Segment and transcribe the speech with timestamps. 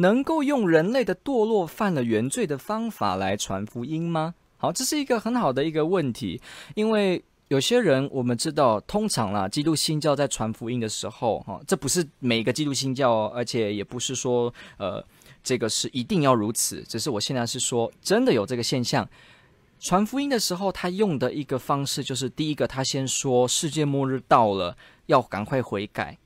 [0.00, 4.34] 能够用人类的堕落犯了原罪的方法来传福音吗？
[4.56, 6.40] 好，这是一个很好的一个问题，
[6.74, 15.04] 因为有些人我们知道，通常啦，基督新教在传福音的时候，哈，这不是每个基督新教，而且也不是说，呃，
[15.42, 19.08] 这个是一定要如此，只是我现在是说，真的有这个现象，
[19.80, 24.76] 传福音的时候，他用的一个方式就是，第一个，他先说世界末日到了，
[25.06, 26.18] 要赶快悔改。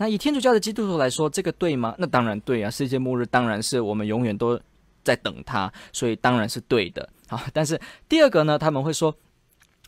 [0.00, 1.94] 那以天主教的基督徒来说，这个对吗？
[1.98, 2.70] 那当然对啊！
[2.70, 4.58] 世界末日当然是我们永远都
[5.04, 7.06] 在等他，所以当然是对的。
[7.28, 9.14] 好，但是第二个呢，他们会说：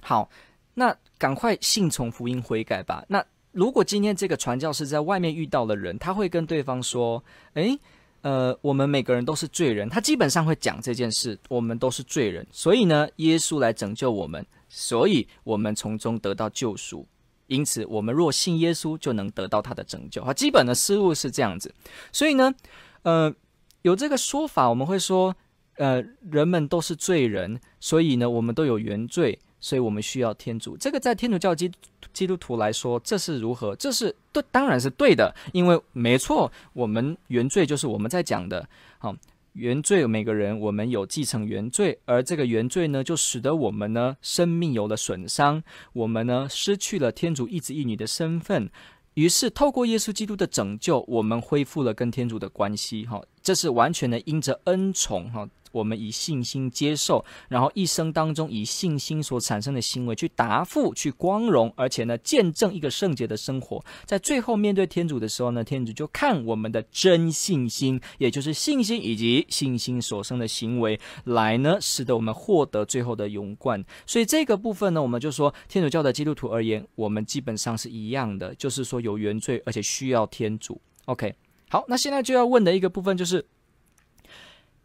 [0.03, 0.29] 好，
[0.75, 3.03] 那赶快信从福音悔改吧。
[3.09, 7.75] 那如果今天这个传教士在外面遇到了人，他会跟对方说：诶，
[8.21, 9.89] 呃，我们每个人都是罪人。
[9.89, 17.07] 他基本上会讲这件事，我们都是罪人，所以呢，耶稣来拯救我们，所以我们从中得到救赎。
[17.47, 20.25] 因此，我们若信耶稣，就能得到他的拯救。
[20.25, 21.75] 哈，基本的思路是这样子。
[22.13, 22.55] 所以呢，
[23.03, 23.35] 呃，
[23.83, 25.35] 有这个说法，我们会说，
[25.77, 30.77] 呃，人们都是罪人，所以呢，我们都有原罪，所以我们需要天主。
[30.77, 31.71] 这个在天主教基
[32.13, 33.77] 基督徒来说，这是如何？
[33.77, 38.69] 这是对，当然是对的，因为没错，我们原罪就是我们在讲的。
[38.99, 39.15] 好。
[39.53, 48.71] 原罪，每个人我们有继承原罪，而这个原罪呢，就使得我们呢生命有了损伤，我们呢失去了天主一子一女的身份。
[49.15, 53.05] 于是透过耶稣基督的拯救，我们恢复了跟天主的关系。
[53.05, 55.49] 哈，这是完全的因着恩宠哈。
[55.73, 63.83] 我们以信心接受，然后一生当中以信心所产生的行为去答复、去光荣，而且呢见证一个圣洁的生活。
[64.05, 73.83] 在最后面对天主的时候呢，天主就看我们的真信心，也就是信心以及信心所生的行为，来呢使得我们获得最后的永冠。
[74.07, 80.79] 所以这个部分呢，我们就说天主教的基督徒而言，我们基本上是一样的，就是说有原罪，而且需要天主。
[81.07, 81.35] OK，
[81.73, 83.47] 好，那现在就要问的一个部分就是。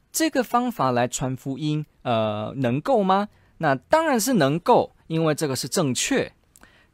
[0.09, 3.27] 这个方法来传福音，呃，能够吗？
[3.57, 6.31] 那当然是能够，因为这个是正确。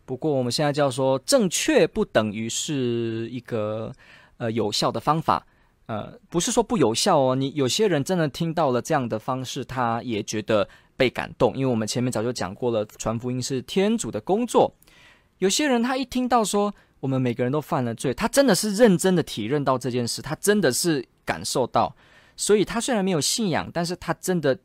[0.04, 3.94] 不过我们现在就要说，正确不等于是一个
[4.38, 5.46] 呃有效的方法，
[5.86, 7.36] 呃，不是说不有效哦。
[7.36, 10.68] 你有些人真的听到了这样的方式，他也觉得
[10.98, 14.74] 被感动，因为我们前面早就讲过了，传福音是天主的工作。
[15.38, 16.74] 有些人他一听到说
[17.04, 21.94] 我们每个人都犯了罪，他真的是认真的体认到这件事，他真的是感受到。
[22.38, 24.58] 所以他虽然没有信仰，但是他真的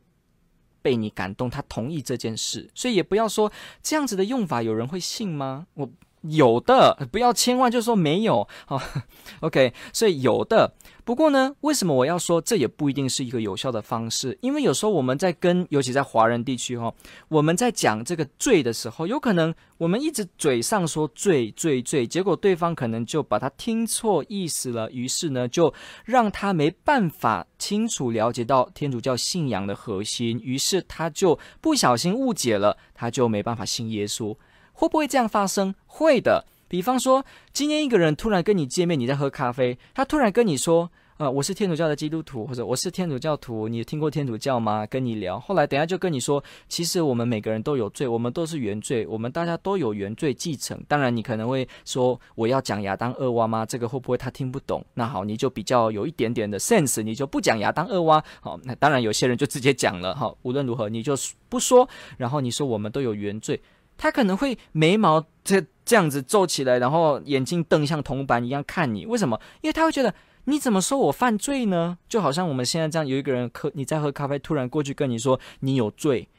[0.81, 2.69] 被你感动，他同意这件事。
[2.73, 3.51] 所以也不要说
[3.83, 5.67] 这样子的用法，有人会信吗？
[5.73, 5.89] 我。
[6.21, 8.47] 有的，不要千万就说没有。
[8.65, 8.81] 好，
[9.41, 10.73] OK，所以有的。
[11.05, 14.37] 不过呢，为什么我要说这也不一定是一个有效的方式？
[14.41, 16.93] 因为有时候我们在跟，尤其在华人地区哈，
[17.29, 25.73] 我们在讲这个罪的时候，有可能我们一直嘴上说罪罪罪，结果对方可能就把他听错意思了，于是呢，就
[26.05, 34.35] 让他没办法清楚了解到天主教信仰的核心，于是他就不小心误解了，他就没办法信耶稣。
[34.79, 35.75] 会不会这样发生？
[35.87, 36.45] 会的。
[36.69, 54.81] 比方说，今天一个人突然跟你见面，你在喝咖啡，他突然跟你说：“呃，我是天主教的基督徒，或者我是天主教徒，你听过天主教吗？”跟你聊，后来等下就跟你说：“其实我们每个人都有罪，我们都是原罪，我们大家都有原罪继承。”当然，你可能会说：“我要讲亚当厄娃吗？”这个会不会他听不懂？
[54.93, 58.23] 那好，你就比较有一点点的 sense，你就不讲亚当厄娃。
[58.39, 60.15] 好，那当然有些人就直接讲了。
[60.15, 61.17] 好，无论如何，你就
[61.49, 63.59] 不说，然后你说我们都有原罪。
[64.01, 69.05] 他可能会眉毛这这样子皱起来，然后眼睛瞪像铜板一样看你。
[69.05, 69.37] 为什么？
[69.59, 70.13] 因为他会觉得
[70.45, 71.97] 你怎么说我犯罪呢？
[72.07, 76.29] 就好像我们现在这样，有一个人喝你在喝咖啡，突然过去跟你说你有罪，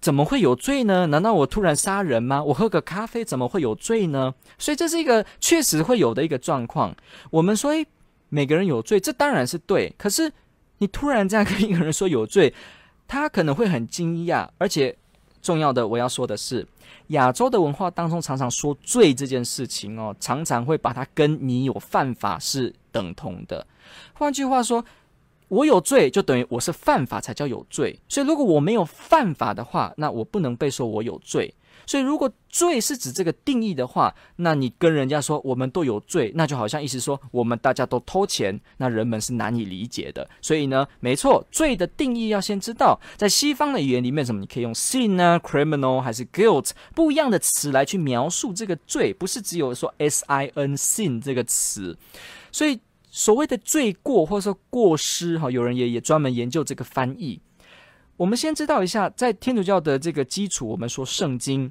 [0.00, 1.06] 怎么会有罪呢？
[1.06, 2.42] 难道我突然杀人吗？
[2.42, 4.34] 我喝个咖啡怎么会有罪呢？
[4.58, 6.92] 所以这是一个确实会有的一个状况。
[7.30, 7.86] 我们说，诶，
[8.30, 9.94] 每个人有罪，这当然是对。
[9.96, 10.32] 可是
[10.78, 12.52] 你突然这样跟一个人说有罪，
[13.06, 14.96] 他可能会很惊讶，而且。
[15.48, 16.66] 重要的我要说的是，
[17.06, 23.66] 亚洲的文化当中常常说罪这件事情哦，常常会把它跟你有犯法是等同的。
[24.12, 24.84] 换句话说，
[25.48, 27.98] 我有罪，就等于我是犯法才叫有罪。
[28.08, 31.54] 所以如果我没有犯法的话，那我不能被说我有罪。
[31.86, 40.28] 所以，如果罪是指这个定义的话，那你跟人家说我们都有罪，那就好像意思说我们大家都偷钱，那人们是难以理解的。
[40.42, 51.96] 所以呢，没错，罪的定义要先知道，在西方的语言里面，什么你可以用 sin 啊、criminal 还是 guilt 不一样的词来去描述这个罪，不是只有说 s i n sin 这个词。
[52.52, 52.78] 所以，
[53.10, 57.40] 所谓的罪过或者说过失，哈，有人也也专门研究这个翻译。
[58.16, 61.70] 我们先知道一下，在天主教的这个基础，我们说圣经。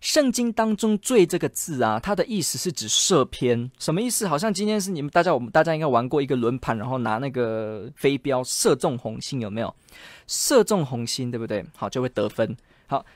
[0.00, 4.26] 圣经当中“罪”这个字啊，它的意思是指射偏，什么意思？
[4.26, 9.72] 好像今天是你们大家，我们大家应该玩过一个轮盘，然后拿那个飞镖射中红心，有没有？
[10.26, 11.64] 射中红心，对不对？
[11.76, 12.56] 好，就会得分。
[12.88, 13.06] 好，“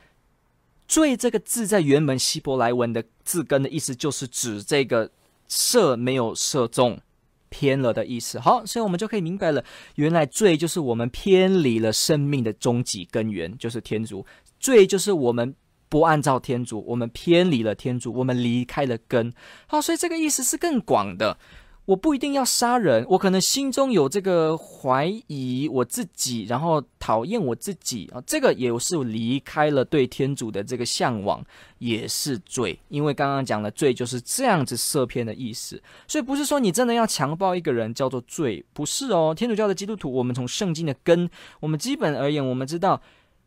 [0.86, 5.10] 罪”这个字在原本希伯来文的字根的意思，就是指这个
[5.48, 7.00] 射没有射中，
[7.56, 8.38] 偏了的意思。
[8.38, 9.64] 好，所以我们就可以明白了，
[9.94, 14.26] 原来“罪”就是我们偏离了生命的终极根源，就是天主。
[14.60, 15.54] 罪就是我们。
[15.88, 19.32] 不按照天主，我们偏离了天主，我们离开了根。
[19.68, 21.38] 好，所以这个意思是更广的。
[21.86, 31.42] 我不一定要杀人，我可能心中有这个怀疑我自己，然后讨厌我自己啊，这个也是离开了对天主的这个向往，
[31.78, 32.76] 也是罪。
[32.88, 39.32] 因为刚刚讲了罪就是这样子射偏的意思，所以不是说你真的要强暴一个人叫做罪，不是哦。
[39.36, 41.30] 天主教的基督徒，我们从圣经的根，
[41.60, 43.00] 我们基本而言，我们知道。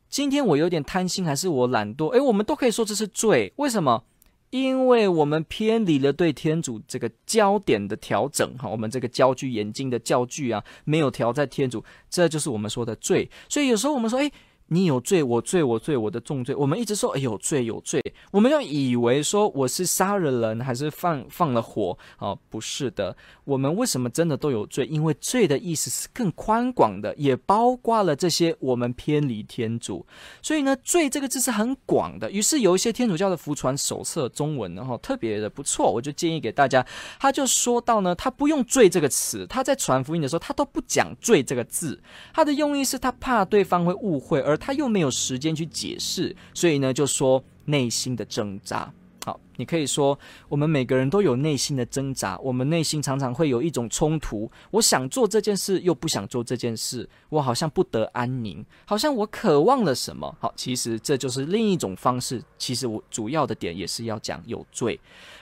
[0.09, 2.07] 今天我有点贪心，还是我懒惰？
[2.09, 3.53] 诶，我们都可以说这是罪。
[3.57, 4.03] 为什么？
[4.49, 13.29] 因为我们偏离了对天主这个焦点的调整，哈，我们这个焦距眼睛的焦距啊，没有调在天主，这就是我们说的罪。
[13.47, 14.31] 所以有时候我们说，诶。
[14.69, 16.55] 你有罪，我罪，我罪，我的重罪。
[16.55, 18.01] 我们一直说，哎，有罪，有罪。
[18.31, 21.97] 我们要以为说我是杀了人，还是放放了火？
[22.19, 23.15] 哦，不是的。
[23.45, 24.85] 我们为什么真的都有罪？
[24.85, 30.05] 因为罪的意思是更宽广的，也包括了这些我们偏离天主。
[30.41, 32.29] 所以呢，罪这个字是很广的。
[32.31, 36.85] 于是有一些天主教的福传手册中文，然后特别的不错，我就建议给大家。
[37.19, 41.99] 他就说到呢，他不用罪这个词，他在传福音的时候，他都不讲罪这个字。
[42.33, 48.93] 他的用意是他怕对方会误会，而他又没有时间去解释，所以呢，就说内心的挣扎。
[49.25, 50.17] 好，你可以说，
[50.47, 54.49] 我们每个人都有内心的挣扎，我们内心常常会有一种冲突。
[54.71, 60.33] 我想做这件事，又不想做这件事，我好像不得安宁，好像我渴望了什么。
[60.39, 62.41] 好，其实这就是另一种方式。
[62.57, 64.97] 其实我主要的点也是要讲有罪。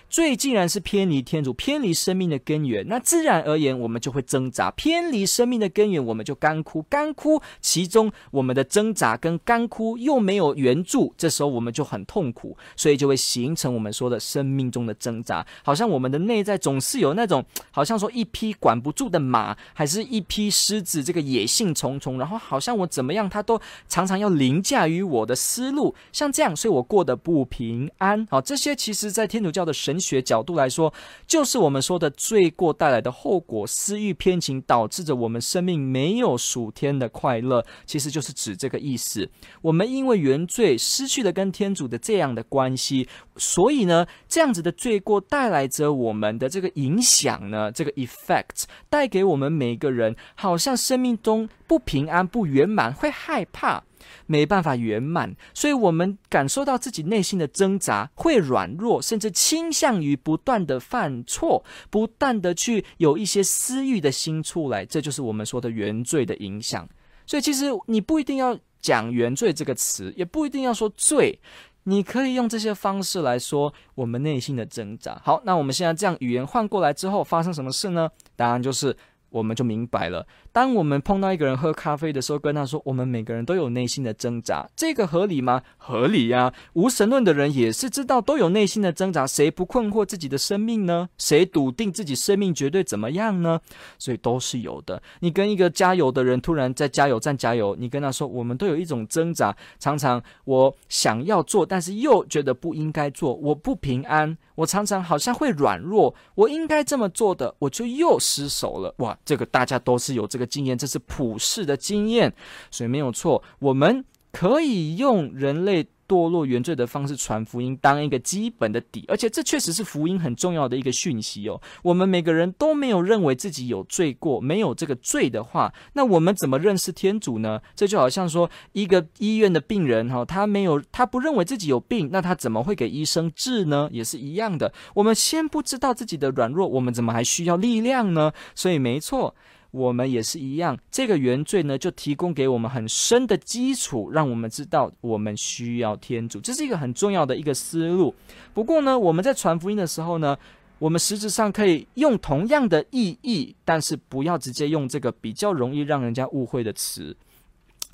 [0.09, 4.71] 罪竟然是偏离天主、偏离生命的根源，那自然而言我们就会挣扎。
[4.71, 6.81] 偏离生命的根源，我们就干枯。
[6.83, 15.45] 干枯，其中我们的挣扎跟干枯又没有援助，这时候我们就很痛苦，所以就会形成我们说的生命中的挣扎。
[15.63, 22.17] 好像我们的内在总是有那种，好像说一匹管不住的马，还是一匹狮子，这个野性重重。
[22.17, 28.25] 然后好像我怎么样，它都常常要凌驾于我的思路，像这样，所以我过得不平安。
[28.29, 30.93] 好，这些其实在天主教的神学角度来说，
[31.25, 39.29] 就是我们说的罪过带来的后果，私欲偏情导致着我们生命没有属天的快乐，其实就是指这个意思。
[39.61, 53.83] 我们因为原罪失去了跟天主的这样的关系，所以呢，这样子的罪过带来着我们的这个影响呢，这个 effect 带给我们每个人，好像生命中不平安、不圆满，会害怕。
[54.25, 66.87] 没办法圆满，所以我们感受到自己内心的挣扎，会软弱，甚至倾向于不断的犯错，不断的去有一些私欲的心出来，这就是我们说的原罪的影响。
[67.25, 71.39] 所以其实你不一定要讲原罪这个词，也不一定要说罪，
[71.83, 75.21] 你可以用这些方式来说我们内心的挣扎。
[75.23, 78.09] 好，那我们现在这样语言换过来之后，发生什么事呢？
[78.35, 78.95] 答案就是。
[79.29, 80.25] 我们就明白了，
[80.57, 85.61] 当我们碰到一个人喝咖啡的时候，跟他说：“我们每个人都有内心的挣扎，这个合理吗？
[85.77, 86.51] 合理呀！
[86.73, 91.09] 无神论的人也是知道都有内心的挣扎，谁不困惑自己的生命呢？
[91.19, 93.61] 谁笃定自己生命绝对怎么样呢？
[93.99, 94.99] 所以都是有的。
[95.19, 108.91] 你跟一个加油的人突然在加油站加油，你跟他说：我们都有一种挣扎，常常我想要做，但是又觉得不应该做，我不平安。”我常常好像会软弱，我应该这么做的，我就又失手了。
[108.97, 112.33] 哇，这个大家都是有这个经验，这是普世的经验，
[112.71, 113.43] 所以没有错。
[113.59, 115.87] 我们可以用人类。
[116.07, 121.61] 堕落原罪的方式传福音，当一个基本的底，而且这确实是福音很重要的一个讯息哦。
[121.83, 127.61] 我们每个人都没有认为自己有罪过，没有这个罪的话，那我们怎么认识天主呢？
[127.75, 133.89] 这就好像说，一个医院的病人哈，他没有，他不认为自己有病，那他怎么会给医生治呢？
[133.91, 134.71] 也是一样的。
[134.93, 138.31] 我们先不知道自己的软弱，我们怎么还需要力量呢？
[138.55, 139.35] 所以没错。
[139.71, 140.77] 我们也是一样。
[140.89, 148.13] 这个原罪呢，就提供给我们很深的基础，让我们知道我们需要天主，这是一个很重要的一个思路。
[148.53, 150.37] 不过呢，我们在传福音的时候呢，
[150.79, 157.15] 我们实质上可以用同样的意义，但是不要直接用这个比较容易让人家误会的词。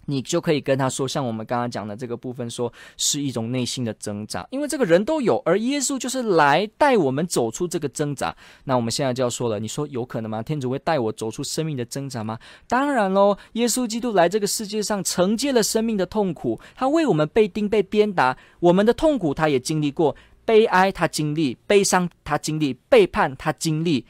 [0.06, 8.36] 你就可以跟他说，像我们刚刚讲的这个部分，说是一种内心的挣扎，因为这个人都有，而耶稣就是来带我们走出这个挣扎。
[8.66, 10.42] 那我们现在就要说了，你说有可能吗？
[10.44, 12.38] 天主会带我走出生命的挣扎吗？
[12.68, 24.06] 当然喽，耶稣基督来这个世界上承接了生命的痛苦，他为我们被钉、被鞭打，我们的痛苦他也经历过，悲哀他经历，悲伤他经历，背叛他经历。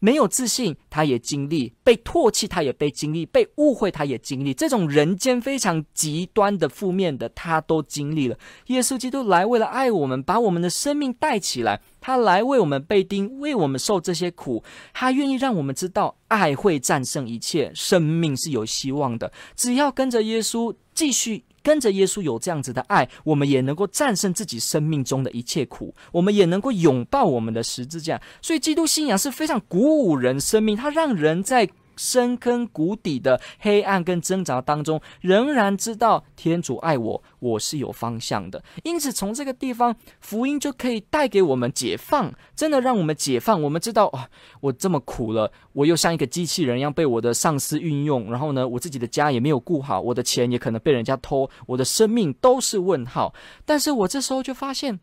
[0.00, 4.54] 没有自信，他也经历；被唾弃，他也被经历；被误会，他也经历。
[4.54, 8.38] 这种人间非常极端的负面的，他都经历了。
[8.66, 11.80] 耶稣基督来为了爱我们，把我们的生命带起来。
[12.00, 14.62] 他来为我们被钉，为我们受这些苦。
[14.94, 19.32] 他愿意让我们知道，爱会战胜一切，生命是有希望的。
[19.56, 21.44] 只要跟着耶稣，继续。
[21.68, 28.18] 跟着耶稣有这样子的爱，我们也能够战胜自己生命中的一切苦，我们也能够拥抱我们的十字架。
[28.40, 31.68] 所以，基督信仰是非常鼓舞人生命，它让人在。
[31.98, 38.62] 深坑谷底的黑暗跟挣扎当中，仍然知道天主爱我，我是有方向的。
[38.84, 43.60] 因此，从这个地方，福音就可以带给我们解放，真的让我们解放。
[43.60, 53.34] 我们知道，啊，我这么苦了，我又像一个机器人一样被我的上司运用，然后呢，我自己的家也没有顾好，我的钱也可能被人家偷，我的生命都是问号。
[53.64, 55.00] 但是我这时候就发现。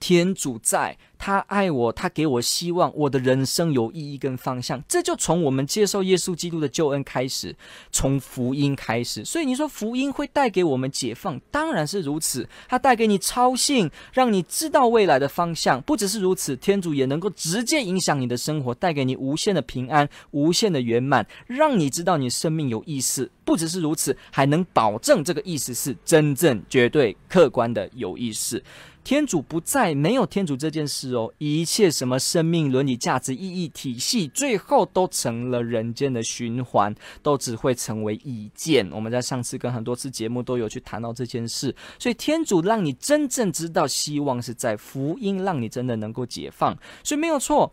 [0.00, 4.82] 天主在，他爱我，他给我希望，我的人生有意义跟方向。
[4.88, 7.54] 这就从我们接受耶稣基督的救恩开始，
[7.92, 9.22] 从福音开始。
[9.22, 12.48] 所以你说福音会带给我们解放，当然是如此。
[12.66, 15.80] 它带给你超性，让你知道未来的方向。
[15.82, 23.30] 不只是如此，天主也能够直接影响你的生活，带给你无限的平安、无限的圆满，让你知道你生命有意思。
[23.44, 28.62] 不只是如此，还能保证这个意思是真正、绝对、客观的有意思。
[29.02, 38.88] 天主不在，没有天主这件事哦，一切什么生命、伦理、价值、意义体系，最后都成了人间的循环，都只会成为意见。
[38.92, 46.76] 我们在上次跟很多次节目都有去谈到这件事，所以天主让你真正知道希望是在福音，让你真的能够解放。
[47.02, 47.72] 所以没有错，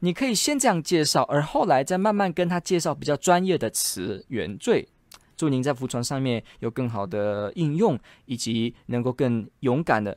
[0.00, 4.86] 你可以先这样介绍，而后来再慢慢跟他介绍比较专业的词原罪。
[5.36, 10.16] 祝您在福传上面有更好的应用，以及能够更勇敢的。